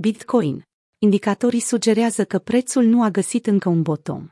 [0.00, 0.66] Bitcoin.
[0.98, 4.28] Indicatorii sugerează că prețul nu a găsit încă un bottom.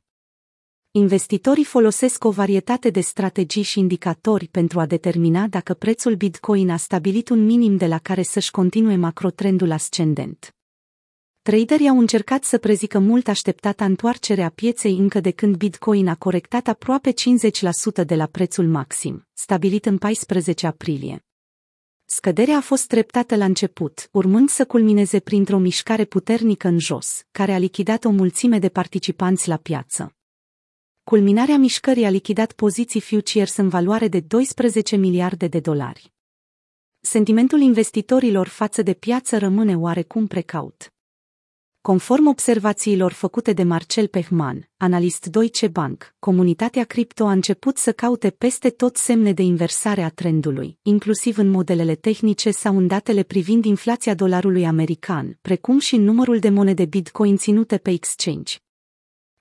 [0.90, 6.76] Investitorii folosesc o varietate de strategii și indicatori pentru a determina dacă prețul Bitcoin a
[6.76, 10.54] stabilit un minim de la care să-și continue macrotrendul ascendent.
[11.42, 16.14] Traderii au încercat să prezică mult așteptata întoarcere a pieței încă de când Bitcoin a
[16.14, 17.12] corectat aproape
[18.02, 21.25] 50% de la prețul maxim, stabilit în 14 aprilie.
[22.08, 27.52] Scăderea a fost treptată la început, urmând să culmineze printr-o mișcare puternică în jos, care
[27.52, 30.16] a lichidat o mulțime de participanți la piață.
[31.04, 36.12] Culminarea mișcării a lichidat poziții futures în valoare de 12 miliarde de dolari.
[37.00, 40.95] Sentimentul investitorilor față de piață rămâne oarecum precaut.
[41.86, 48.30] Conform observațiilor făcute de Marcel Pehman, analist Deutsche Bank, comunitatea cripto a început să caute
[48.30, 53.64] peste tot semne de inversare a trendului, inclusiv în modelele tehnice sau în datele privind
[53.64, 58.56] inflația dolarului american, precum și în numărul de monede Bitcoin ținute pe exchange.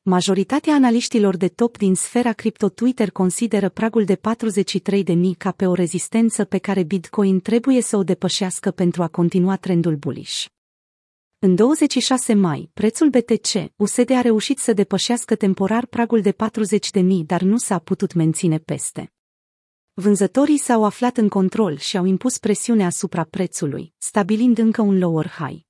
[0.02, 5.74] Majoritatea analiștilor de top din sfera cripto Twitter consideră pragul de 43.000 ca pe o
[5.74, 10.46] rezistență pe care Bitcoin trebuie să o depășească pentru a continua trendul bullish.
[11.46, 17.42] În 26 mai, prețul BTC USD a reușit să depășească temporar pragul de 40.000, dar
[17.42, 19.14] nu s-a putut menține peste.
[19.94, 25.28] Vânzătorii s-au aflat în control și au impus presiune asupra prețului, stabilind încă un lower
[25.28, 25.62] high.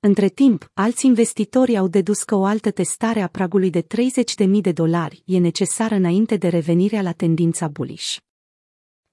[0.00, 4.72] Între timp, alți investitori au dedus că o altă testare a pragului de 30.000 de
[4.72, 8.16] dolari e necesară înainte de revenirea la tendința bullish.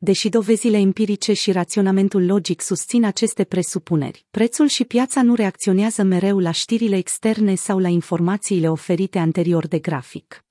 [0.04, 6.40] Deși dovezile empirice și raționamentul logic susțin aceste presupuneri, prețul și piața nu reacționează mereu
[6.40, 10.46] la știrile externe sau la informațiile oferite anterior de grafic.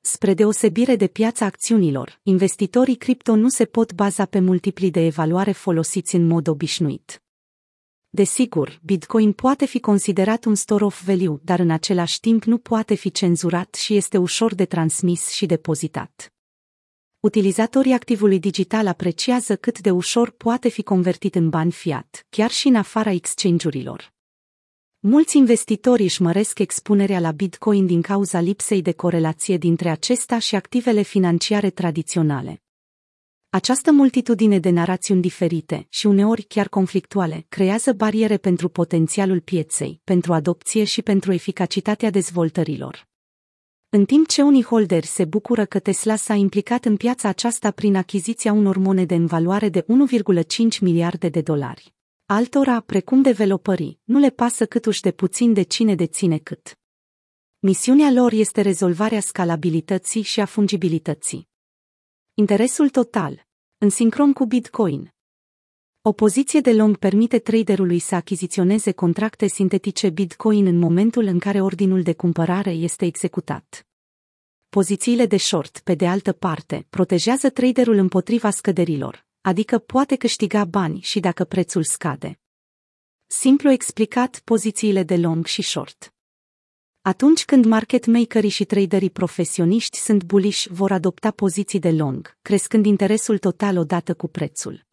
[0.00, 5.52] Spre deosebire de piața acțiunilor, investitorii cripto nu se pot baza pe multiplii de evaluare
[5.52, 7.22] folosiți în mod obișnuit.
[8.08, 12.94] Desigur, Bitcoin poate fi considerat un store of value, dar în același timp nu poate
[12.94, 16.32] fi cenzurat și este ușor de transmis și depozitat.
[17.20, 22.68] Utilizatorii activului digital apreciază cât de ușor poate fi convertit în bani fiat, chiar și
[22.68, 24.12] în afara exchange-urilor.
[24.98, 30.54] Mulți investitori își măresc expunerea la Bitcoin din cauza lipsei de corelație dintre acesta și
[30.54, 32.62] activele financiare tradiționale.
[33.50, 40.32] Această multitudine de narațiuni diferite și uneori chiar conflictuale creează bariere pentru potențialul pieței, pentru
[40.32, 43.08] adopție și pentru eficacitatea dezvoltărilor.
[43.90, 47.96] În timp ce unii holderi se bucură că Tesla s-a implicat în piața aceasta prin
[47.96, 51.94] achiziția unor monede în valoare de 1,5 miliarde de dolari.
[52.26, 56.78] Altora, precum developerii, nu le pasă câtuși de puțin de cine deține cât.
[57.58, 61.48] Misiunea lor este rezolvarea scalabilității și a fungibilității.
[62.34, 63.46] Interesul total.
[63.78, 65.12] În sincron cu Bitcoin.
[66.08, 71.60] O poziție de long permite traderului să achiziționeze contracte sintetice Bitcoin în momentul în care
[71.60, 73.86] ordinul de cumpărare este executat.
[74.68, 81.00] Pozițiile de short, pe de altă parte, protejează traderul împotriva scăderilor, adică poate câștiga bani
[81.00, 82.40] și dacă prețul scade.
[83.26, 86.14] Simplu explicat, pozițiile de long și short.
[87.00, 92.86] Atunci când market makerii și traderii profesioniști sunt bullish, vor adopta poziții de long, crescând
[92.86, 94.86] interesul total odată cu prețul.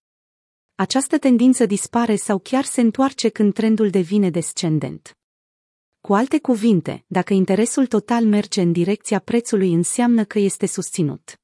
[0.78, 5.18] Această tendință dispare sau chiar se întoarce când trendul devine descendent.
[6.02, 11.40] Cu alte cuvinte, dacă interesul total merge în direcția prețului înseamnă că este susținut.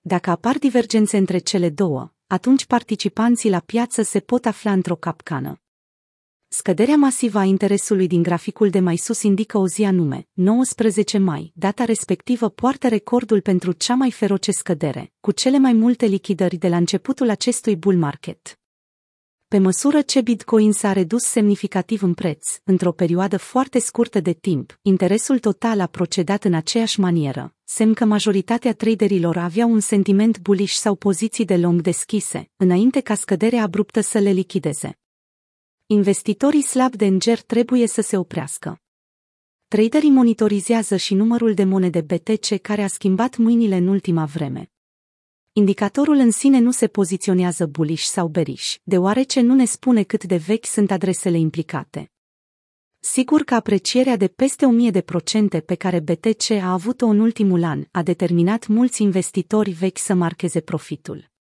[0.00, 5.60] Dacă apar divergențe între cele două, atunci participanții la piață se pot afla într-o capcană.
[6.58, 11.52] Scăderea masivă a interesului din graficul de mai sus indică o zi anume, 19 mai,
[11.54, 16.68] data respectivă poartă recordul pentru cea mai feroce scădere, cu cele mai multe lichidări de
[16.68, 18.58] la începutul acestui bull market.
[19.48, 24.78] Pe măsură ce Bitcoin s-a redus semnificativ în preț, într-o perioadă foarte scurtă de timp,
[24.82, 30.74] interesul total a procedat în aceeași manieră, semn că majoritatea traderilor aveau un sentiment bullish
[30.74, 34.98] sau poziții de long deschise, înainte ca scăderea abruptă să le lichideze.
[35.88, 38.80] Investitorii slab de înger trebuie să se oprească.
[39.68, 44.70] Traderii monitorizează și numărul de monede BTC care a schimbat mâinile în ultima vreme.
[45.52, 50.36] Indicatorul în sine nu se poziționează bullish sau bearish, deoarece nu ne spune cât de
[50.36, 52.10] vechi sunt adresele implicate.
[52.98, 57.64] Sigur că aprecierea de peste 1000 de procente pe care BTC a avut-o în ultimul
[57.64, 61.34] an a determinat mulți investitori vechi să marcheze profitul.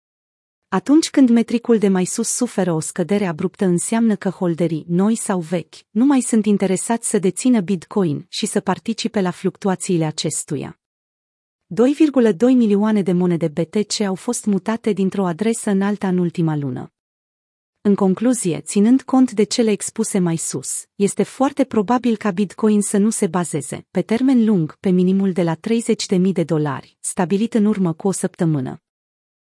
[0.72, 5.40] Atunci când metricul de mai sus suferă o scădere abruptă înseamnă că holderii, noi sau
[5.40, 10.80] vechi, nu mai sunt interesați să dețină Bitcoin și să participe la fluctuațiile acestuia.
[12.32, 16.92] 2,2 milioane de monede BTC au fost mutate dintr-o adresă în alta în ultima lună.
[17.80, 22.98] În concluzie, ținând cont de cele expuse mai sus, este foarte probabil ca Bitcoin să
[22.98, 27.64] nu se bazeze, pe termen lung, pe minimul de la 30.000 de dolari, stabilit în
[27.64, 28.82] urmă cu o săptămână.